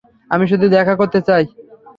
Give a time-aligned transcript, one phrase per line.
[0.31, 1.43] আমি শুধু দেখা করতে চাই।